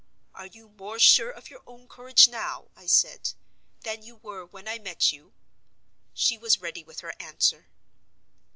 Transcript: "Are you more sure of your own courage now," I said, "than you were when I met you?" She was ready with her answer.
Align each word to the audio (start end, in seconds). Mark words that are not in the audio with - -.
"Are 0.33 0.47
you 0.47 0.67
more 0.69 0.97
sure 0.97 1.29
of 1.29 1.51
your 1.51 1.61
own 1.67 1.87
courage 1.87 2.27
now," 2.27 2.71
I 2.75 2.87
said, 2.87 3.33
"than 3.81 4.01
you 4.01 4.15
were 4.15 4.43
when 4.43 4.67
I 4.67 4.79
met 4.79 5.11
you?" 5.11 5.35
She 6.11 6.39
was 6.39 6.59
ready 6.59 6.83
with 6.83 7.01
her 7.01 7.13
answer. 7.19 7.67